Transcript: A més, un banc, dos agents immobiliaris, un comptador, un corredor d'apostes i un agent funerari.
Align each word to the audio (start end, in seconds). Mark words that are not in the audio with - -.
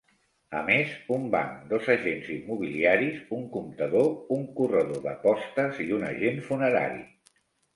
A 0.59 0.59
més, 0.67 0.93
un 1.17 1.25
banc, 1.35 1.59
dos 1.73 1.89
agents 1.95 2.31
immobiliaris, 2.35 3.19
un 3.41 3.45
comptador, 3.57 4.09
un 4.39 4.49
corredor 4.57 5.05
d'apostes 5.07 5.83
i 5.89 5.89
un 5.99 6.09
agent 6.13 6.45
funerari. 6.49 7.07